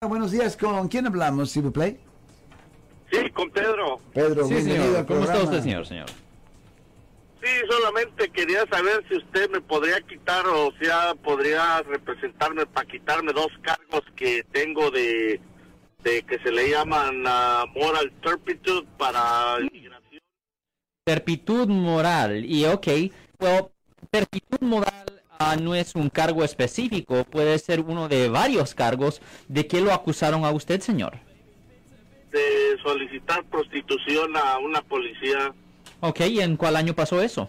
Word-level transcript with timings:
Buenos 0.00 0.30
días, 0.30 0.56
¿con 0.56 0.86
quién 0.86 1.08
hablamos, 1.08 1.50
si 1.50 1.60
play? 1.60 1.98
Sí, 3.10 3.28
con 3.30 3.50
Pedro. 3.50 3.98
Pedro, 4.14 4.44
Sí, 4.46 4.54
bienvenido 4.54 4.84
señor. 4.84 5.06
¿Cómo 5.06 5.24
está 5.24 5.42
usted, 5.42 5.60
señor? 5.60 5.86
Señor. 5.86 6.06
Sí, 7.42 7.48
solamente 7.68 8.30
quería 8.30 8.64
saber 8.70 9.04
si 9.08 9.16
usted 9.16 9.50
me 9.50 9.60
podría 9.60 10.00
quitar 10.02 10.46
o 10.46 10.70
sea, 10.80 11.16
podría 11.16 11.82
representarme 11.82 12.64
para 12.66 12.86
quitarme 12.86 13.32
dos 13.32 13.48
cargos 13.60 14.02
que 14.14 14.44
tengo 14.52 14.88
de, 14.92 15.40
de 16.04 16.22
que 16.22 16.38
se 16.44 16.52
le 16.52 16.70
llaman 16.70 17.24
ah, 17.26 17.64
moral 17.74 18.12
turpitude 18.20 18.86
para 18.98 19.56
inmigración. 19.60 20.20
Perpitud 21.02 21.66
moral. 21.66 22.44
Y 22.44 22.66
ok, 22.66 22.86
well, 23.40 23.72
perpitud 24.12 24.60
moral 24.60 25.17
no 25.60 25.74
es 25.74 25.94
un 25.94 26.08
cargo 26.10 26.44
específico, 26.44 27.24
puede 27.24 27.58
ser 27.58 27.80
uno 27.80 28.08
de 28.08 28.28
varios 28.28 28.74
cargos. 28.74 29.20
¿De 29.46 29.66
qué 29.66 29.80
lo 29.80 29.92
acusaron 29.92 30.44
a 30.44 30.50
usted, 30.50 30.80
señor? 30.80 31.14
de 32.32 32.76
solicitar 32.82 33.42
prostitución 33.44 34.36
a 34.36 34.58
una 34.58 34.82
policía. 34.82 35.54
Ok, 36.00 36.20
¿y 36.28 36.40
en 36.40 36.56
cuál 36.58 36.76
año 36.76 36.94
pasó 36.94 37.22
eso? 37.22 37.48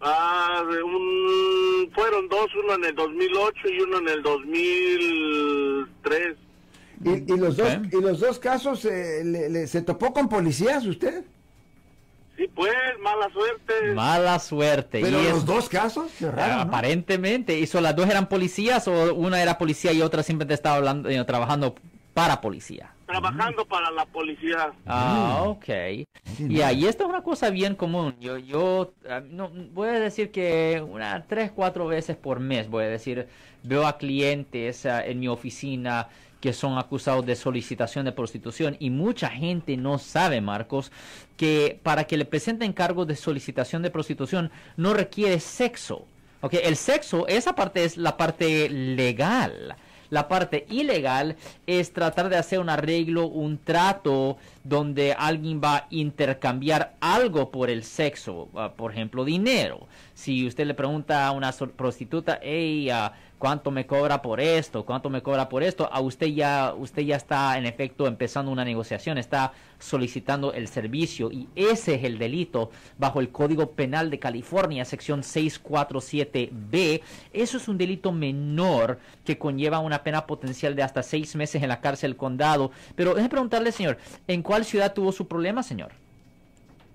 Ah, 0.00 0.62
de 0.72 0.82
un, 0.82 1.90
fueron 1.94 2.26
dos, 2.30 2.46
uno 2.64 2.74
en 2.74 2.84
el 2.86 2.94
2008 2.94 3.58
y 3.68 3.80
uno 3.82 3.98
en 3.98 4.08
el 4.08 4.22
2003. 4.22 6.36
¿Y, 7.04 7.34
y 7.34 7.36
los, 7.36 7.56
dos, 7.58 7.68
y 7.92 8.00
los 8.00 8.20
dos 8.20 8.38
casos 8.38 8.82
eh, 8.86 9.20
le- 9.24 9.50
le- 9.50 9.66
se 9.66 9.82
topó 9.82 10.14
con 10.14 10.28
policías 10.30 10.86
usted? 10.86 11.22
Sí, 12.36 12.48
pues, 12.54 12.72
mala 13.00 13.30
suerte. 13.32 13.94
Mala 13.94 14.38
suerte. 14.40 15.00
Pero 15.02 15.20
y 15.20 15.24
los 15.24 15.38
es- 15.38 15.46
dos 15.46 15.68
casos, 15.68 16.10
qué 16.18 16.30
raro, 16.30 16.54
¿no? 16.56 16.60
Aparentemente. 16.62 17.58
¿Y 17.58 17.66
so 17.66 17.80
las 17.80 17.94
dos 17.94 18.08
eran 18.10 18.28
policías 18.28 18.88
o 18.88 19.14
una 19.14 19.40
era 19.40 19.56
policía 19.56 19.92
y 19.92 20.02
otra 20.02 20.22
simplemente 20.24 20.54
estaba 20.54 20.76
hablando, 20.76 21.08
eh, 21.08 21.24
trabajando 21.24 21.76
para 22.14 22.40
policía? 22.40 22.92
Trabajando 23.06 23.66
para 23.66 23.90
la 23.90 24.06
policía. 24.06 24.72
Ah, 24.86 25.42
ok. 25.44 25.68
Y 26.38 26.62
ahí 26.62 26.86
esto 26.86 27.04
es 27.04 27.10
una 27.10 27.22
cosa 27.22 27.50
bien 27.50 27.74
común. 27.74 28.14
Yo, 28.20 28.38
yo, 28.38 28.94
ah, 29.10 29.20
no, 29.20 29.50
voy 29.72 29.88
a 29.88 30.00
decir 30.00 30.30
que 30.30 30.82
una, 30.88 31.26
tres, 31.26 31.52
cuatro 31.52 31.86
veces 31.86 32.16
por 32.16 32.40
mes, 32.40 32.70
voy 32.70 32.84
a 32.84 32.88
decir, 32.88 33.28
veo 33.62 33.86
a 33.86 33.98
clientes 33.98 34.86
ah, 34.86 35.04
en 35.04 35.20
mi 35.20 35.28
oficina 35.28 36.08
que 36.40 36.52
son 36.52 36.76
acusados 36.76 37.24
de 37.24 37.36
solicitación 37.36 38.04
de 38.04 38.12
prostitución 38.12 38.76
y 38.78 38.90
mucha 38.90 39.28
gente 39.30 39.76
no 39.76 39.98
sabe, 39.98 40.40
Marcos, 40.42 40.92
que 41.38 41.80
para 41.82 42.04
que 42.04 42.18
le 42.18 42.26
presenten 42.26 42.74
cargos 42.74 43.06
de 43.06 43.16
solicitación 43.16 43.82
de 43.82 43.90
prostitución 43.90 44.50
no 44.76 44.92
requiere 44.92 45.40
sexo. 45.40 46.06
Ok, 46.42 46.54
el 46.62 46.76
sexo, 46.76 47.26
esa 47.28 47.54
parte 47.54 47.84
es 47.84 47.96
la 47.96 48.18
parte 48.18 48.68
legal. 48.68 49.74
La 50.14 50.28
parte 50.28 50.64
ilegal 50.70 51.34
es 51.66 51.92
tratar 51.92 52.28
de 52.28 52.36
hacer 52.36 52.60
un 52.60 52.68
arreglo, 52.68 53.26
un 53.26 53.58
trato 53.58 54.36
donde 54.64 55.12
alguien 55.12 55.60
va 55.62 55.76
a 55.76 55.86
intercambiar 55.90 56.94
algo 57.00 57.50
por 57.50 57.68
el 57.68 57.84
sexo, 57.84 58.48
ah, 58.56 58.72
por 58.74 58.92
ejemplo, 58.92 59.24
dinero. 59.24 59.86
Si 60.14 60.46
usted 60.46 60.66
le 60.66 60.74
pregunta 60.74 61.26
a 61.26 61.32
una 61.32 61.52
prostituta, 61.52 62.40
hey, 62.42 62.88
ah, 62.90 63.12
¿cuánto 63.38 63.70
me 63.70 63.86
cobra 63.86 64.22
por 64.22 64.40
esto? 64.40 64.86
¿Cuánto 64.86 65.10
me 65.10 65.22
cobra 65.22 65.50
por 65.50 65.62
esto? 65.62 65.88
A 65.92 66.00
usted 66.00 66.28
ya, 66.28 66.72
usted 66.74 67.02
ya 67.02 67.16
está 67.16 67.58
en 67.58 67.66
efecto 67.66 68.06
empezando 68.06 68.50
una 68.50 68.64
negociación, 68.64 69.18
está 69.18 69.52
solicitando 69.78 70.54
el 70.54 70.68
servicio 70.68 71.30
y 71.30 71.48
ese 71.54 71.96
es 71.96 72.04
el 72.04 72.18
delito 72.18 72.70
bajo 72.96 73.20
el 73.20 73.28
Código 73.30 73.72
Penal 73.72 74.08
de 74.10 74.18
California, 74.18 74.84
sección 74.86 75.22
647B. 75.22 77.02
Eso 77.32 77.56
es 77.58 77.68
un 77.68 77.76
delito 77.76 78.12
menor 78.12 78.98
que 79.24 79.36
conlleva 79.36 79.80
una 79.80 80.02
pena 80.02 80.26
potencial 80.26 80.74
de 80.74 80.82
hasta 80.82 81.02
seis 81.02 81.36
meses 81.36 81.62
en 81.62 81.68
la 81.68 81.82
cárcel 81.82 82.16
condado. 82.16 82.70
Pero 82.94 83.10
déjeme 83.10 83.28
preguntarle, 83.28 83.72
señor, 83.72 83.98
¿en 84.26 84.42
cuál 84.42 84.53
ciudad 84.62 84.94
tuvo 84.94 85.10
su 85.10 85.26
problema, 85.26 85.64
señor? 85.64 85.90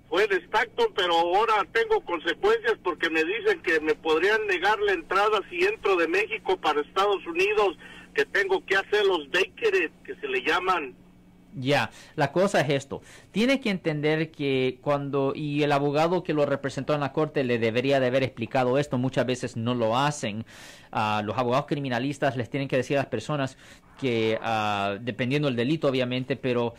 Fue 0.08 0.24
en 0.24 0.32
Stockton, 0.44 0.92
pero 0.96 1.12
ahora 1.12 1.66
tengo 1.72 2.00
consecuencias 2.00 2.78
porque 2.82 3.10
me 3.10 3.22
dicen 3.22 3.60
que 3.62 3.78
me 3.80 3.94
podrían 3.94 4.46
negar 4.46 4.78
la 4.80 4.92
entrada 4.92 5.40
si 5.50 5.64
entro 5.64 5.96
de 5.96 6.08
México 6.08 6.56
para 6.56 6.80
Estados 6.80 7.24
Unidos, 7.26 7.76
que 8.14 8.24
tengo 8.24 8.64
que 8.64 8.76
hacer 8.76 9.04
los 9.04 9.30
vacated, 9.30 9.90
que 10.04 10.16
se 10.16 10.26
le 10.26 10.42
llaman. 10.42 10.94
Ya, 11.54 11.90
la 12.14 12.30
cosa 12.30 12.60
es 12.60 12.70
esto. 12.70 13.02
Tiene 13.32 13.60
que 13.60 13.70
entender 13.70 14.30
que 14.30 14.78
cuando, 14.82 15.32
y 15.34 15.62
el 15.62 15.72
abogado 15.72 16.22
que 16.22 16.32
lo 16.32 16.46
representó 16.46 16.94
en 16.94 17.00
la 17.00 17.12
corte 17.12 17.42
le 17.42 17.58
debería 17.58 17.98
de 17.98 18.06
haber 18.06 18.22
explicado 18.22 18.78
esto, 18.78 18.98
muchas 18.98 19.26
veces 19.26 19.56
no 19.56 19.74
lo 19.74 19.98
hacen. 19.98 20.44
Ah, 20.92 21.22
los 21.24 21.36
abogados 21.36 21.66
criminalistas 21.66 22.36
les 22.36 22.50
tienen 22.50 22.68
que 22.68 22.76
decir 22.76 22.96
a 22.96 23.00
las 23.00 23.08
personas 23.08 23.56
que, 24.00 24.38
ah, 24.42 24.96
dependiendo 25.00 25.48
del 25.48 25.56
delito 25.56 25.88
obviamente, 25.88 26.36
pero 26.36 26.74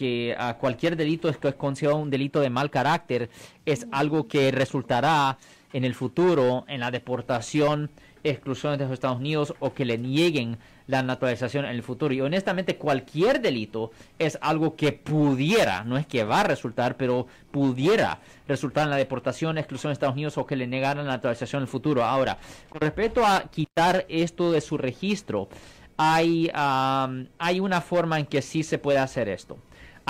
que 0.00 0.34
a 0.38 0.56
cualquier 0.56 0.96
delito 0.96 1.28
es, 1.28 1.38
es 1.42 1.54
considerado 1.56 2.00
un 2.00 2.08
delito 2.08 2.40
de 2.40 2.48
mal 2.48 2.70
carácter 2.70 3.28
es 3.66 3.86
algo 3.92 4.28
que 4.28 4.50
resultará 4.50 5.36
en 5.74 5.84
el 5.84 5.94
futuro 5.94 6.64
en 6.68 6.80
la 6.80 6.90
deportación, 6.90 7.90
exclusión 8.24 8.78
de 8.78 8.84
los 8.84 8.94
Estados 8.94 9.18
Unidos 9.18 9.52
o 9.58 9.74
que 9.74 9.84
le 9.84 9.98
nieguen 9.98 10.56
la 10.86 11.02
naturalización 11.02 11.66
en 11.66 11.72
el 11.72 11.82
futuro. 11.82 12.14
Y 12.14 12.22
honestamente 12.22 12.76
cualquier 12.76 13.42
delito 13.42 13.90
es 14.18 14.38
algo 14.40 14.74
que 14.74 14.92
pudiera, 14.92 15.84
no 15.84 15.98
es 15.98 16.06
que 16.06 16.24
va 16.24 16.40
a 16.40 16.44
resultar, 16.44 16.96
pero 16.96 17.26
pudiera 17.50 18.20
resultar 18.48 18.84
en 18.84 18.90
la 18.90 18.96
deportación, 18.96 19.58
exclusión 19.58 19.90
de 19.90 19.92
Estados 19.92 20.14
Unidos 20.14 20.38
o 20.38 20.46
que 20.46 20.56
le 20.56 20.66
negaran 20.66 21.04
la 21.04 21.12
naturalización 21.12 21.60
en 21.60 21.64
el 21.64 21.68
futuro. 21.68 22.04
Ahora, 22.04 22.38
con 22.70 22.80
respecto 22.80 23.26
a 23.26 23.50
quitar 23.50 24.06
esto 24.08 24.50
de 24.50 24.62
su 24.62 24.78
registro, 24.78 25.50
hay, 25.98 26.50
am, 26.54 27.28
hay 27.38 27.60
una 27.60 27.82
forma 27.82 28.18
en 28.18 28.24
que 28.24 28.40
sí 28.40 28.62
se 28.62 28.78
puede 28.78 28.96
hacer 28.96 29.28
esto. 29.28 29.58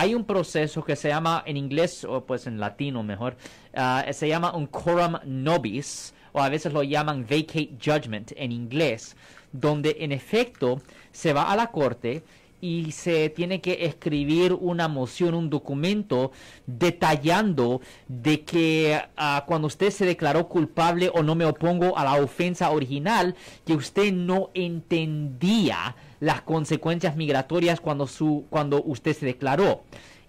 Hay 0.01 0.15
un 0.15 0.25
proceso 0.25 0.83
que 0.83 0.97
se 0.97 1.09
llama 1.09 1.43
en 1.45 1.59
inglés, 1.59 2.05
o 2.05 2.25
pues 2.25 2.47
en 2.47 2.59
latino 2.59 3.03
mejor, 3.03 3.37
ah, 3.75 4.03
se 4.13 4.29
llama 4.29 4.57
un 4.57 4.67
quorum 4.67 5.19
nobis, 5.27 6.15
o 6.33 6.41
a 6.41 6.49
veces 6.49 6.73
lo 6.73 6.83
llaman 6.83 7.27
vacate 7.29 7.73
judgment 7.79 8.33
en 8.35 8.51
inglés, 8.51 9.15
donde 9.53 9.99
en 10.01 10.13
efecto 10.13 10.81
se 11.13 11.35
va 11.35 11.53
a 11.53 11.55
la 11.55 11.67
corte 11.67 12.23
y 12.63 12.93
se 12.93 13.29
tiene 13.29 13.61
que 13.61 13.85
escribir 13.85 14.55
una 14.55 14.89
moción, 14.89 15.35
un 15.35 15.51
documento 15.51 16.33
detallando 16.67 17.83
de 18.09 18.41
que 18.41 18.99
ah, 19.19 19.45
cuando 19.47 19.67
usted 19.67 19.91
se 19.91 20.07
declaró 20.07 20.49
culpable 20.49 21.11
o 21.13 21.23
no 21.23 21.35
me 21.35 21.45
opongo 21.45 21.99
a 21.99 22.05
la 22.05 22.15
ofensa 22.15 22.71
original, 22.71 23.35
que 23.67 23.75
usted 23.75 24.15
no 24.15 24.49
entendía 24.55 25.95
las 26.21 26.43
consecuencias 26.43 27.17
migratorias 27.17 27.81
cuando 27.81 28.07
su 28.07 28.45
cuando 28.51 28.83
usted 28.85 29.17
se 29.17 29.27
declaró. 29.27 29.83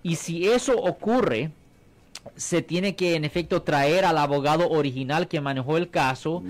Y 0.03 0.15
si 0.15 0.47
eso 0.47 0.75
ocurre, 0.81 1.51
se 2.35 2.61
tiene 2.61 2.95
que 2.95 3.15
en 3.15 3.25
efecto 3.25 3.63
traer 3.63 4.05
al 4.05 4.17
abogado 4.17 4.69
original 4.69 5.27
que 5.27 5.41
manejó 5.41 5.77
el 5.77 5.89
caso 5.89 6.43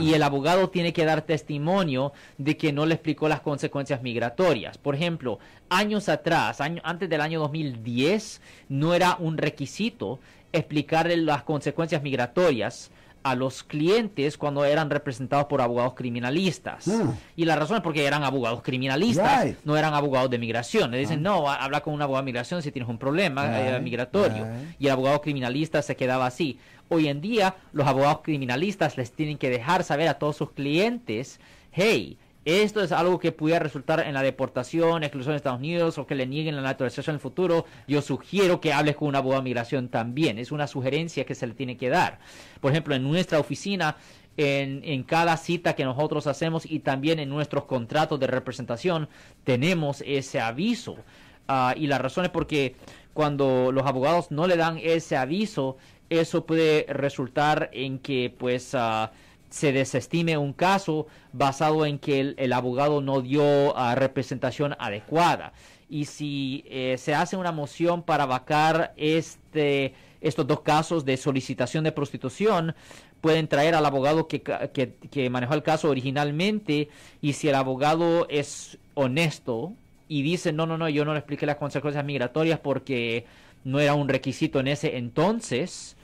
y 0.00 0.14
el 0.14 0.22
abogado 0.22 0.70
tiene 0.70 0.92
que 0.94 1.04
dar 1.04 1.22
testimonio 1.22 2.12
de 2.38 2.56
que 2.56 2.72
no 2.72 2.86
le 2.86 2.94
explicó 2.94 3.28
las 3.28 3.40
consecuencias 3.42 4.02
migratorias. 4.02 4.78
Por 4.78 4.94
ejemplo, 4.94 5.38
años 5.68 6.08
atrás, 6.08 6.60
año- 6.62 6.80
antes 6.84 7.08
del 7.10 7.20
año 7.20 7.40
2010, 7.40 8.40
no 8.70 8.94
era 8.94 9.16
un 9.20 9.36
requisito 9.36 10.18
explicarle 10.52 11.16
las 11.18 11.42
consecuencias 11.42 12.02
migratorias 12.02 12.90
a 13.30 13.34
los 13.34 13.62
clientes 13.62 14.36
cuando 14.38 14.64
eran 14.64 14.90
representados 14.90 15.46
por 15.46 15.60
abogados 15.60 15.94
criminalistas. 15.94 16.86
Mm. 16.86 17.10
Y 17.36 17.44
la 17.44 17.56
razón 17.56 17.76
es 17.76 17.82
porque 17.82 18.04
eran 18.06 18.24
abogados 18.24 18.62
criminalistas, 18.62 19.44
Right. 19.44 19.58
no 19.64 19.76
eran 19.76 19.94
abogados 19.94 20.30
de 20.30 20.38
migración. 20.38 20.90
Le 20.90 20.98
dicen, 20.98 21.22
no, 21.22 21.48
ha- 21.50 21.56
habla 21.56 21.80
con 21.80 21.94
un 21.94 22.02
abogado 22.02 22.22
de 22.24 22.26
migración 22.26 22.62
si 22.62 22.72
tienes 22.72 22.88
un 22.88 22.98
problema 22.98 23.60
eh, 23.60 23.80
migratorio. 23.80 24.44
right. 24.44 24.76
Y 24.80 24.86
el 24.86 24.92
abogado 24.92 25.20
criminalista 25.20 25.82
se 25.82 25.96
quedaba 25.96 26.26
así. 26.26 26.58
Hoy 26.88 27.08
en 27.08 27.20
día, 27.20 27.54
los 27.72 27.86
abogados 27.86 28.20
criminalistas 28.22 28.96
les 28.96 29.12
tienen 29.12 29.36
que 29.38 29.50
dejar 29.50 29.84
saber 29.84 30.08
a 30.08 30.14
todos 30.18 30.36
sus 30.36 30.52
clientes, 30.52 31.38
hey, 31.72 32.16
esto 32.48 32.82
es 32.82 32.92
algo 32.92 33.18
que 33.18 33.30
pudiera 33.30 33.58
resultar 33.58 34.00
en 34.00 34.14
la 34.14 34.22
deportación, 34.22 35.02
exclusión 35.02 35.34
de 35.34 35.36
Estados 35.36 35.58
Unidos 35.58 35.98
o 35.98 36.06
que 36.06 36.14
le 36.14 36.26
nieguen 36.26 36.56
la 36.56 36.62
naturalización 36.62 37.12
en 37.12 37.16
el 37.16 37.20
futuro. 37.20 37.66
Yo 37.86 38.00
sugiero 38.00 38.58
que 38.58 38.72
hables 38.72 38.96
con 38.96 39.08
un 39.08 39.16
abogado 39.16 39.42
de 39.42 39.50
migración 39.50 39.88
también. 39.88 40.38
Es 40.38 40.50
una 40.50 40.66
sugerencia 40.66 41.26
que 41.26 41.34
se 41.34 41.46
le 41.46 41.52
tiene 41.52 41.76
que 41.76 41.90
dar. 41.90 42.20
Por 42.62 42.72
ejemplo, 42.72 42.94
en 42.94 43.02
nuestra 43.02 43.38
oficina, 43.38 43.96
en, 44.38 44.80
en 44.82 45.02
cada 45.02 45.36
cita 45.36 45.74
que 45.74 45.84
nosotros 45.84 46.26
hacemos 46.26 46.64
y 46.64 46.78
también 46.78 47.18
en 47.18 47.28
nuestros 47.28 47.64
contratos 47.64 48.18
de 48.18 48.28
representación, 48.28 49.10
tenemos 49.44 50.02
ese 50.06 50.40
aviso. 50.40 50.96
Ah, 51.48 51.74
y 51.76 51.86
la 51.86 51.98
razón 51.98 52.24
es 52.24 52.30
porque 52.30 52.76
cuando 53.12 53.72
los 53.72 53.84
abogados 53.84 54.30
no 54.30 54.46
le 54.46 54.56
dan 54.56 54.78
ese 54.82 55.16
aviso, 55.16 55.76
eso 56.10 56.46
puede 56.46 56.86
resultar 56.88 57.68
en 57.72 57.98
que 57.98 58.34
pues 58.36 58.74
ah, 58.74 59.12
se 59.50 59.72
desestime 59.72 60.36
un 60.36 60.52
caso 60.52 61.06
basado 61.32 61.86
en 61.86 61.98
que 61.98 62.34
el, 62.36 62.52
abogado 62.52 63.00
no 63.00 63.20
dio 63.20 63.76
ah, 63.76 63.94
representación 63.94 64.74
adecuada. 64.78 65.52
Y 65.88 66.04
si 66.04 66.64
eh, 66.66 66.96
se 66.98 67.14
hace 67.14 67.36
una 67.36 67.52
moción 67.52 68.02
para 68.02 68.26
vacar 68.26 68.92
este, 68.96 69.94
estos 70.20 70.46
dos 70.46 70.60
casos 70.60 71.04
de 71.04 71.16
solicitación 71.16 71.84
de 71.84 71.92
prostitución, 71.92 72.74
pueden 73.20 73.48
traer 73.48 73.74
al 73.74 73.86
abogado 73.86 74.28
que, 74.28 74.42
que, 74.42 74.94
que 75.10 75.30
manejó 75.30 75.54
el 75.54 75.62
caso 75.62 75.88
originalmente 75.88 76.88
y 77.20 77.32
si 77.32 77.48
el 77.48 77.54
abogado 77.54 78.28
es 78.28 78.78
honesto 78.94 79.72
y 80.08 80.22
dice, 80.22 80.52
no, 80.52 80.66
no, 80.66 80.78
no, 80.78 80.88
yo 80.88 81.04
no 81.04 81.12
le 81.12 81.18
expliqué 81.20 81.46
las 81.46 81.56
consecuencias 81.56 82.04
migratorias 82.04 82.60
porque 82.60 83.26
no 83.64 83.80
era 83.80 83.94
un 83.94 84.08
requisito 84.08 84.60
en 84.60 84.68
ese 84.68 84.96
entonces, 84.96 85.96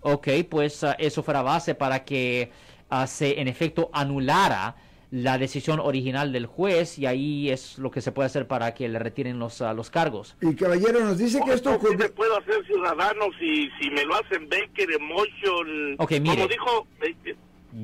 ok, 0.00 0.28
pues 0.48 0.82
ah, 0.84 0.96
eso 0.98 1.22
fuera 1.22 1.42
base 1.42 1.74
para 1.74 2.04
que 2.04 2.50
ah, 2.90 3.06
se 3.06 3.40
en 3.40 3.48
efecto 3.48 3.90
anulara 3.92 4.76
la 5.10 5.38
decisión 5.38 5.80
original 5.80 6.32
del 6.32 6.46
juez 6.46 6.98
y 6.98 7.06
ahí 7.06 7.50
es 7.50 7.78
lo 7.78 7.90
que 7.90 8.00
se 8.00 8.12
puede 8.12 8.26
hacer 8.26 8.46
para 8.46 8.74
que 8.74 8.88
le 8.88 8.98
retiren 8.98 9.38
los, 9.38 9.60
ah, 9.60 9.74
los 9.74 9.90
cargos. 9.90 10.36
Y 10.40 10.54
caballero, 10.54 11.00
nos 11.00 11.18
dice 11.18 11.40
que 11.44 11.52
esto 11.52 11.70
¿Cómo 11.78 11.80
sí 11.80 11.96
me 11.96 12.04
ocurrió. 12.04 12.14
puedo 12.14 12.38
hacer 12.38 12.64
ciudadano 12.66 13.24
si, 13.38 13.68
si 13.80 13.90
me 13.90 14.04
lo 14.04 14.14
hacen 14.14 14.48
Baker 14.48 14.88
Emotion? 14.92 15.96
Ok, 15.98 16.12
mire. 16.20 16.36
Como 16.36 16.48
dijo, 16.48 16.86
eh, 17.02 17.36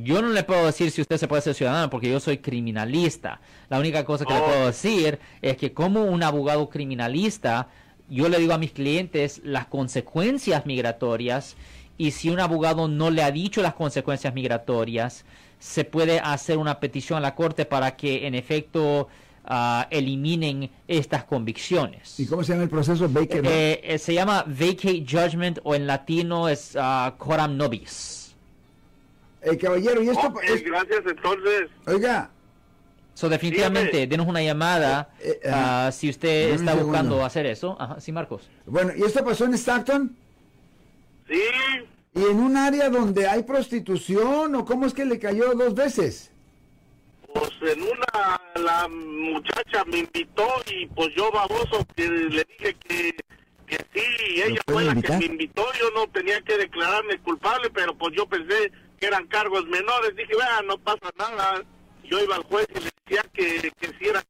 Yo 0.04 0.22
no 0.22 0.28
le 0.28 0.44
puedo 0.44 0.66
decir 0.66 0.90
si 0.92 1.00
usted 1.00 1.16
se 1.16 1.26
puede 1.26 1.42
ser 1.42 1.54
ciudadano 1.54 1.90
porque 1.90 2.08
yo 2.08 2.20
soy 2.20 2.38
criminalista. 2.38 3.40
La 3.68 3.80
única 3.80 4.04
cosa 4.04 4.24
que 4.24 4.34
le 4.34 4.40
puedo 4.40 4.66
decir 4.66 5.18
es 5.42 5.56
que 5.56 5.72
como 5.72 6.04
un 6.04 6.22
abogado 6.22 6.68
criminalista, 6.68 7.68
yo 8.08 8.28
le 8.28 8.38
digo 8.38 8.52
a 8.52 8.58
mis 8.58 8.70
clientes 8.70 9.40
las 9.42 9.66
consecuencias 9.66 10.64
migratorias 10.64 11.56
y 11.98 12.10
si 12.10 12.30
un 12.30 12.40
abogado 12.40 12.88
no 12.88 13.10
le 13.10 13.22
ha 13.22 13.30
dicho 13.30 13.62
las 13.62 13.74
consecuencias 13.74 14.34
migratorias, 14.34 15.24
se 15.58 15.84
puede 15.84 16.20
hacer 16.20 16.58
una 16.58 16.78
petición 16.80 17.18
a 17.18 17.20
la 17.20 17.34
corte 17.34 17.64
para 17.64 17.96
que 17.96 18.26
en 18.26 18.34
efecto 18.34 19.08
ah, 19.44 19.86
eliminen 19.90 20.70
estas 20.88 21.24
convicciones. 21.24 22.20
¿Y 22.20 22.26
cómo 22.26 22.42
se 22.44 22.52
llama 22.52 22.64
el 22.64 22.68
proceso 22.70 23.08
Baker? 23.08 23.42
Eh, 23.46 23.80
eh, 23.82 23.98
se 23.98 24.12
llama 24.12 24.44
vacate 24.46 25.04
judgment 25.08 25.58
o 25.64 25.74
en 25.74 25.86
latino 25.86 26.48
es 26.48 26.76
ah, 26.78 27.14
coram 27.16 27.56
nobis. 27.56 28.34
Eh, 29.42 29.56
caballero, 29.56 30.02
y 30.02 30.08
esto. 30.08 30.26
ok, 30.26 30.42
es- 30.44 30.64
gracias 30.64 31.00
entonces. 31.06 31.68
oiga, 31.86 32.30
So, 33.14 33.30
definitivamente, 33.30 33.92
Dígame. 33.92 34.06
denos 34.08 34.26
una 34.26 34.42
llamada 34.42 35.08
Eh, 35.20 35.40
eh, 35.42 35.50
ah, 35.50 35.88
si 35.90 36.10
usted 36.10 36.50
está 36.50 36.72
segundo. 36.72 36.84
buscando 36.84 37.24
hacer 37.24 37.46
eso. 37.46 37.74
Ajá, 37.80 37.98
sí, 37.98 38.12
Marcos. 38.12 38.42
bueno, 38.66 38.92
¿y 38.94 39.02
esto 39.04 39.24
pasó 39.24 39.46
en 39.46 39.54
Stockton? 39.54 40.14
Sí, 41.28 41.40
¿Y 42.14 42.24
en 42.24 42.40
un 42.40 42.56
área 42.56 42.88
donde 42.88 43.26
hay 43.26 43.42
prostitución 43.42 44.54
o 44.54 44.64
cómo 44.64 44.86
es 44.86 44.94
que 44.94 45.04
le 45.04 45.18
cayó 45.18 45.54
dos 45.54 45.74
veces? 45.74 46.30
pues 47.34 47.50
en 47.60 47.82
una, 47.82 48.40
la 48.54 48.88
muchacha 48.88 49.84
me 49.84 49.98
invitó 49.98 50.48
y 50.72 50.86
pues 50.86 51.08
yo 51.14 51.30
baboso 51.30 51.86
que 51.94 52.08
le 52.08 52.44
dije 52.44 52.74
que, 52.88 53.14
que 53.66 53.76
sí, 53.92 54.42
ella 54.42 54.60
fue 54.66 54.84
la 54.84 54.92
invitar? 54.92 55.18
que 55.18 55.26
me 55.26 55.32
invitó, 55.32 55.62
yo 55.78 55.90
no 55.94 56.06
tenía 56.08 56.40
que 56.40 56.56
declararme 56.56 57.18
culpable, 57.18 57.68
pero 57.70 57.94
pues 57.98 58.14
yo 58.16 58.26
pensé 58.26 58.72
que 58.98 59.06
eran 59.06 59.26
cargos 59.26 59.66
menores, 59.66 60.16
dije, 60.16 60.34
vea, 60.34 60.62
no 60.62 60.78
pasa 60.78 61.10
nada. 61.18 61.62
Yo 62.04 62.22
iba 62.22 62.36
al 62.36 62.44
juez 62.44 62.66
y 62.70 62.80
le 62.80 62.90
decía 63.04 63.22
que, 63.34 63.70
que 63.78 63.88
sí 63.98 64.08
era 64.08 64.22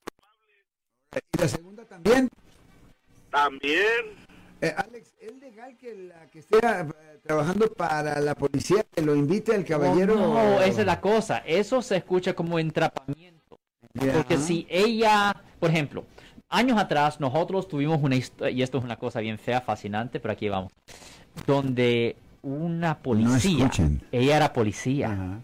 ¿Y 1.15 1.39
la 1.41 1.49
segunda 1.49 1.85
también? 1.85 2.29
también. 3.31 4.26
Eh, 4.61 4.75
Alex, 4.77 5.15
¿es 5.21 5.37
legal 5.39 5.77
que 5.77 5.95
la 5.95 6.27
que 6.31 6.39
esté 6.39 6.57
eh, 6.59 6.87
trabajando 7.23 7.71
para 7.73 8.21
la 8.21 8.35
policía 8.35 8.85
que 8.91 9.03
lo 9.03 9.15
invite 9.15 9.55
al 9.55 9.65
caballero? 9.65 10.15
Oh, 10.15 10.35
No, 10.35 10.61
esa 10.63 10.81
es 10.81 10.87
la 10.87 11.01
cosa. 11.01 11.39
Eso 11.39 11.83
se 11.83 11.97
escucha 11.97 12.35
como 12.35 12.59
entrapamiento. 12.59 13.59
Porque 14.15 14.39
si 14.39 14.67
ella, 14.69 15.35
por 15.59 15.71
ejemplo, 15.71 16.05
años 16.49 16.79
atrás 16.79 17.21
nosotros 17.21 17.69
tuvimos 17.69 18.03
una 18.03 18.17
historia, 18.17 18.51
y 18.51 18.63
esto 18.63 18.79
es 18.79 18.85
una 18.85 18.97
cosa 18.97 19.21
bien 19.21 19.39
fea, 19.39 19.61
fascinante, 19.61 20.21
pero 20.21 20.33
aquí 20.33 20.49
vamos, 20.49 20.73
donde 21.47 22.17
una 22.43 22.99
policía, 22.99 23.71
ella 24.13 24.37
era 24.37 24.53
policía. 24.53 25.41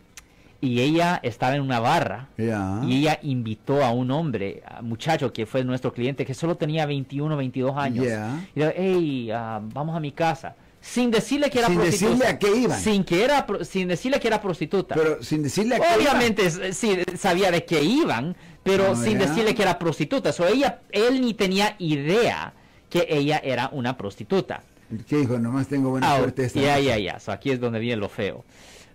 Y 0.63 0.81
ella 0.81 1.19
estaba 1.23 1.57
en 1.57 1.61
una 1.63 1.81
barra, 1.81 2.29
y 2.39 2.99
ella 3.01 3.19
invitó 3.23 3.85
a 3.85 3.91
un 3.91 4.11
hombre, 4.13 4.63
a 4.67 4.81
un 4.81 4.89
muchacho 4.89 5.33
que 5.33 5.45
fue 5.45 5.65
nuestro 5.65 5.93
cliente, 5.93 6.25
que 6.25 6.35
solo 6.35 6.57
tenía 6.57 6.87
21, 6.87 7.37
22 7.37 7.77
años, 7.77 8.07
y 8.55 8.61
dijo, 8.61 8.71
hey, 8.75 9.31
ah, 9.35 9.61
vamos 9.61 9.95
a 9.97 10.01
mi 10.01 10.13
casa. 10.13 10.55
Sin 10.81 11.11
decirle 11.11 11.51
que 11.51 11.59
era 11.59 11.69
Sin 11.69 11.77
prostituta. 11.77 12.11
decirle 12.11 12.27
a 12.27 12.39
qué 12.39 12.57
iban. 12.57 12.81
Sin, 12.81 13.05
que 13.05 13.25
era, 13.25 13.47
sin 13.63 13.89
decirle 13.89 14.19
que 14.19 14.29
era 14.29 14.41
prostituta. 14.41 14.95
Pero 14.95 15.23
sin 15.23 15.43
decirle 15.43 15.77
a 15.77 15.79
qué 15.81 15.87
Obviamente 15.97 16.73
sí 16.73 16.99
sabía 17.17 17.51
de 17.53 17.65
qué 17.65 17.83
iban, 17.83 18.37
pero 18.65 18.93
Oh, 18.93 18.97
sin 18.97 19.19
decirle 19.19 19.55
que 19.55 19.63
era 19.63 19.79
prostituta. 19.79 20.33
So, 20.33 20.47
ella, 20.47 20.81
él 20.91 21.21
ni 21.21 21.35
tenía 21.35 21.77
idea 21.79 22.53
que 22.91 23.07
ella 23.09 23.41
era 23.45 23.69
una 23.73 23.97
prostituta. 23.97 24.63
¿Qué 25.09 25.17
dijo? 25.19 25.39
Nomás 25.39 25.67
tengo 25.69 25.91
buena 25.91 26.17
suerte 26.19 26.45
esta 26.45 26.61
ya, 26.61 26.79
ya, 26.79 26.99
ya. 26.99 27.19
So, 27.21 27.33
aquí 27.33 27.51
es 27.51 27.61
donde 27.61 27.79
viene 27.79 27.97
lo 28.01 28.09
feo. 28.09 28.45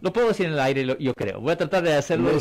Lo 0.02 0.14
puedo 0.14 0.28
decir 0.28 0.46
en 0.46 0.54
el 0.54 0.60
aire, 0.60 0.86
lo- 0.86 0.98
yo 1.00 1.14
creo. 1.14 1.40
Voy 1.42 1.52
a 1.54 1.58
tratar 1.58 1.84
de 1.84 1.94
hacerlo. 1.96 2.32
Lo-. 2.34 2.40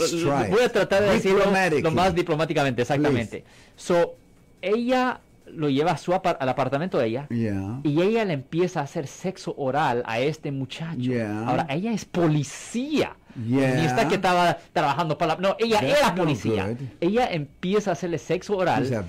Voy 0.51 0.63
a 0.63 0.69
tratar 0.71 1.03
de 1.03 1.11
decirlo 1.11 1.45
lo 1.83 1.91
más 1.91 2.15
diplomáticamente, 2.15 2.83
exactamente. 2.83 3.45
So, 3.77 4.15
ella 4.61 5.21
lo 5.47 5.71
lleva 5.71 5.93
a 5.93 5.97
su 5.97 6.13
al 6.13 6.49
apartamento 6.49 6.99
de 6.99 7.07
ella. 7.07 7.27
Ya. 7.31 7.81
Y 7.85 8.03
ella 8.03 8.25
le 8.25 8.35
empieza 8.35 8.81
a 8.81 8.83
hacer 8.83 9.07
sexo 9.07 9.55
oral 9.57 10.03
a 10.07 10.19
este 10.21 10.51
muchacho. 10.53 10.99
Yeah. 11.01 11.49
Ahora, 11.49 11.67
ella 11.71 11.93
es 11.93 12.05
policía. 12.05 13.17
Yeah. 13.45 13.75
Ni 13.75 13.87
está 13.87 14.09
que 14.09 14.15
estaba 14.15 14.57
trabajando 14.73 15.19
para 15.19 15.35
la... 15.35 15.41
No, 15.41 15.57
ella 15.59 15.81
That's 15.81 15.99
era 16.01 16.15
policía. 16.15 16.77
Ella 17.01 17.29
empieza 17.31 17.91
a 17.91 17.93
hacerle 17.93 18.19
sexo 18.19 18.57
oral. 18.57 19.05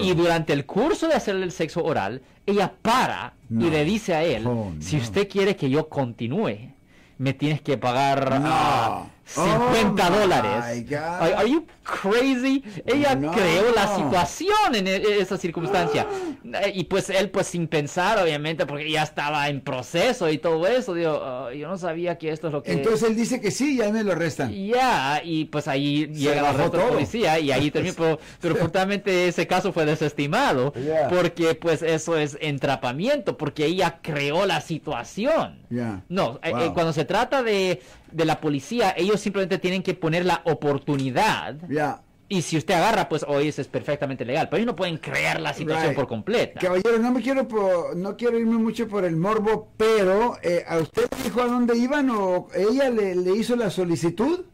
Y 0.00 0.14
durante 0.14 0.52
el 0.52 0.66
curso 0.66 1.06
de 1.06 1.14
hacerle 1.14 1.44
el 1.44 1.52
sexo 1.52 1.84
oral, 1.84 2.22
ella 2.46 2.72
para 2.82 3.34
No. 3.48 3.66
y 3.66 3.70
le 3.70 3.84
dice 3.84 4.14
a 4.14 4.24
él, 4.24 4.46
Oh, 4.46 4.72
si 4.80 4.96
usted 4.96 5.28
quiere 5.28 5.54
que 5.56 5.70
yo 5.70 5.88
continúe, 5.88 6.72
me 7.18 7.32
tienes 7.34 7.60
que 7.60 7.78
pagar 7.78 8.40
No. 8.40 8.46
ah, 8.50 9.06
50 9.28 10.08
Oh, 10.08 10.18
dólares. 10.20 10.92
Are, 10.98 11.34
are 11.34 11.50
you 11.50 11.64
crazy? 11.82 12.64
Ella 12.86 13.14
No. 13.14 13.30
creó 13.32 13.72
la 13.74 13.94
situación 13.96 14.74
en, 14.74 14.86
e- 14.86 15.18
esa 15.20 15.36
circunstancia. 15.36 16.06
Eh, 16.44 16.72
Y 16.78 16.84
pues 16.84 17.10
él 17.10 17.30
pues 17.30 17.46
sin 17.48 17.66
pensar, 17.68 18.18
obviamente, 18.22 18.64
porque 18.66 18.90
ya 18.90 19.02
estaba 19.02 19.48
en 19.48 19.60
proceso 19.60 20.30
y 20.30 20.38
todo 20.38 20.66
eso, 20.66 20.94
digo, 20.94 21.20
"Ah, 21.22 21.50
yo 21.54 21.68
no 21.68 21.76
sabía 21.76 22.16
que 22.18 22.30
esto 22.30 22.46
es 22.48 22.52
lo 22.52 22.62
que... 22.62 22.72
Entonces 22.72 23.08
él 23.08 23.16
dice 23.16 23.40
que 23.40 23.50
sí 23.50 23.76
y 23.76 23.80
ahí 23.82 23.92
me 23.92 24.04
lo 24.04 24.12
arrestan. 24.12 24.52
Ya, 24.52 25.20
y 25.24 25.46
pues 25.46 25.68
ahí 25.68 26.06
llega 26.08 26.42
la 26.52 26.64
otra 26.64 26.88
policía 26.88 27.38
y 27.38 27.50
ahí 27.52 27.70
terminó, 27.70 27.94
pero, 27.96 28.18
pero 28.40 28.54
afortunadamente 28.54 29.28
ese 29.28 29.46
caso 29.46 29.72
fue 29.72 29.84
desestimado 29.86 30.72
Ya. 30.74 31.08
porque 31.08 31.54
pues 31.54 31.82
eso 31.82 32.16
es 32.16 32.36
entrapamiento, 32.40 33.36
porque 33.36 33.66
ella 33.66 33.98
creó 34.02 34.46
la 34.46 34.60
situación. 34.60 35.58
Ya. 35.70 36.02
No, 36.08 36.38
eh, 36.42 36.50
Wow. 36.52 36.60
eh, 36.62 36.70
cuando 36.72 36.92
se 36.92 37.04
trata 37.04 37.42
de, 37.42 37.82
de 38.10 38.24
la 38.24 38.40
policía, 38.40 38.94
ellos 38.96 39.17
simplemente 39.18 39.58
tienen 39.58 39.82
que 39.82 39.94
poner 39.94 40.24
la 40.24 40.40
oportunidad 40.44 41.56
Ya. 41.68 42.02
y 42.28 42.42
si 42.42 42.56
usted 42.56 42.74
agarra, 42.74 43.08
pues 43.08 43.24
hoy 43.26 43.48
eso 43.48 43.60
es 43.60 43.68
perfectamente 43.68 44.24
legal, 44.24 44.48
pero 44.48 44.58
ellos 44.58 44.66
no 44.72 44.76
pueden 44.76 44.98
crear 44.98 45.40
la 45.40 45.52
situación 45.54 45.88
Right. 45.90 45.96
por 45.96 46.06
completa. 46.08 46.60
Caballero, 46.60 46.98
no 46.98 47.10
me 47.12 47.20
quiero 47.22 47.46
no 47.94 48.16
quiero 48.16 48.38
irme 48.38 48.56
mucho 48.58 48.86
por 48.88 49.04
el 49.04 49.16
morbo, 49.16 49.72
pero 49.76 50.36
eh, 50.42 50.64
¿a 50.66 50.78
usted 50.78 51.06
le 51.16 51.24
dijo 51.24 51.40
a 51.42 51.46
dónde 51.46 51.76
iban 51.76 52.08
o 52.10 52.48
ella 52.54 52.90
le, 52.90 53.14
le 53.14 53.32
hizo 53.36 53.56
la 53.56 53.70
solicitud? 53.70 54.44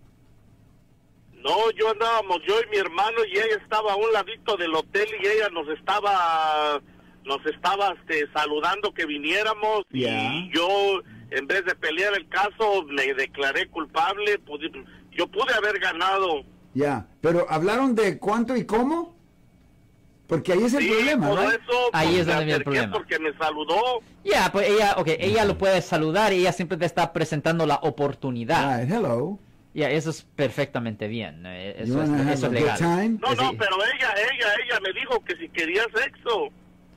No, 1.43 1.71
yo 1.79 1.91
andábamos, 1.91 2.39
yo 2.49 2.55
y 2.59 2.71
mi 2.71 2.79
hermano, 2.79 3.19
y 3.31 3.33
ella 3.37 3.57
estaba 3.63 3.93
a 3.93 3.97
un 3.97 4.11
ladito 4.15 4.57
del 4.57 4.75
hotel 4.75 5.07
y 5.23 5.27
ella 5.27 5.49
nos 5.53 5.69
estaba, 5.69 6.81
nos 7.25 7.45
estaba 7.45 7.95
este, 8.01 8.27
saludando 8.33 8.95
que 8.95 9.05
viniéramos 9.05 9.83
y 9.93 10.05
yo, 10.55 11.03
en 11.37 11.47
vez 11.47 11.65
de 11.65 11.75
pelear 11.75 12.15
el 12.15 12.29
caso, 12.29 12.85
me 12.89 13.13
declaré 13.15 13.69
culpable, 13.69 14.39
pude- 14.41 14.71
yo 15.13 15.27
pude 15.27 15.53
haber 15.55 15.79
ganado. 15.79 16.43
Ya, 16.75 17.07
pero 17.21 17.47
¿hablaron 17.49 17.95
de 17.95 18.19
cuánto 18.19 18.57
y 18.57 18.65
cómo? 18.65 19.15
Porque 20.27 20.53
ahí 20.53 20.65
es 20.65 20.73
el 20.75 20.83
Sí, 20.83 20.89
problema, 20.91 21.29
por 21.29 21.43
¿no? 21.43 21.51
eso 21.51 21.91
Ahí 21.93 22.09
pues, 22.09 22.21
es 22.21 22.27
donde 22.27 22.45
viene 22.45 22.57
el 22.59 22.65
problema. 22.65 22.93
porque 22.93 23.19
me 23.19 23.33
saludó. 23.37 24.01
Ya, 24.25 24.51
pues 24.51 24.69
ella, 24.71 24.95
okay, 24.97 25.17
ella 25.21 25.45
lo 25.45 25.59
puede 25.59 25.83
saludar 25.83 26.33
y 26.33 26.37
ella 26.41 26.53
siempre 26.53 26.79
te 26.79 26.87
está 26.87 27.13
presentando 27.13 27.67
la 27.67 27.77
oportunidad. 27.77 28.81
Right, 28.81 28.91
hello. 28.91 29.39
Ya, 29.75 29.91
eso 29.91 30.11
es 30.11 30.23
perfectamente 30.23 31.09
bien. 31.09 31.43
eh, 31.47 31.75
Eso 31.79 32.03
es, 32.03 32.09
eso 32.11 32.47
es 32.47 32.53
legal. 32.53 32.81
No, 33.21 33.35
no, 33.35 33.53
pero 33.59 33.77
ella, 33.95 34.15
ella, 34.17 34.47
ella 34.65 34.81
me 34.81 34.93
dijo 34.99 35.23
que 35.25 35.37
si 35.37 35.49
quería 35.51 35.83
sexo. 35.95 36.49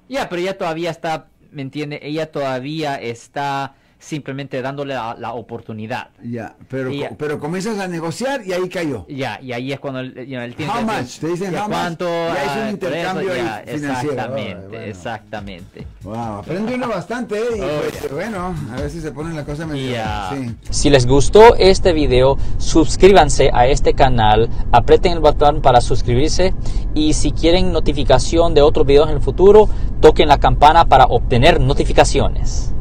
Ya, 0.08 0.30
pero 0.30 0.42
ella 0.44 0.58
todavía 0.58 0.90
está, 0.92 1.28
¿me 1.52 1.64
entiende? 1.64 2.00
Ella 2.02 2.32
todavía 2.32 2.96
está 3.02 3.76
simplemente 4.00 4.62
dándole 4.62 4.94
la, 4.94 5.16
la 5.18 5.34
oportunidad. 5.34 6.10
Ya, 6.24 6.56
pero, 6.70 6.92
Y- 6.92 7.06
pero 7.18 7.40
comienzas 7.40 7.80
a 7.80 7.88
negociar 7.88 8.46
y 8.46 8.54
ahí 8.54 8.70
cayó. 8.70 9.06
Ya, 9.10 9.40
y 9.42 9.54
ahí 9.54 9.72
es 9.74 9.80
cuando 9.80 10.00
el, 10.02 10.14
you 10.26 10.36
know, 10.36 10.42
el 10.42 10.56
tiene 10.56 10.72
How 10.72 10.82
much? 10.84 11.18
Te 11.20 11.28
dicen 11.28 11.54
how 11.56 11.62
much, 11.64 11.70
¿Cuánto? 11.70 12.06
ya 12.06 12.44
es 12.44 12.52
un 12.52 12.64
Ah, 12.64 12.72
intercambio 12.72 13.28
ya, 13.30 13.34
financiero. 13.66 13.88
Exactamente, 13.88 14.68
bueno. 14.68 14.84
exactamente. 14.86 15.88
Wow, 16.04 16.16
aprende 16.38 16.76
uno 16.76 16.88
bastante, 16.88 17.36
¿eh? 17.38 17.58
Y 17.58 17.62
Oh, 17.62 17.68
pues, 18.00 18.12
bueno, 18.12 18.56
a 18.72 18.76
ver 18.82 18.90
si 18.90 19.02
se 19.02 19.12
ponen 19.12 19.36
la 19.36 19.44
cosa 19.46 19.66
medio... 19.66 19.92
Ya. 19.92 20.30
Sí. 20.34 20.56
Si 20.70 20.90
les 20.90 21.06
gustó 21.08 21.56
este 21.56 21.94
video, 21.94 22.38
suscríbanse 22.58 23.50
a 23.54 23.68
este 23.68 23.94
canal, 23.94 24.50
aprieten 24.72 25.14
el 25.14 25.20
botón 25.20 25.62
para 25.62 25.82
suscribirse 25.82 26.54
y 26.94 27.14
si 27.14 27.32
quieren 27.32 27.72
notificación 27.72 28.54
de 28.54 28.62
otros 28.62 28.86
videos 28.86 29.10
en 29.10 29.16
el 29.16 29.22
futuro, 29.22 29.70
toquen 30.02 30.28
la 30.30 30.38
campana 30.40 30.86
para 30.86 31.06
obtener 31.06 31.60
notificaciones. 31.60 32.74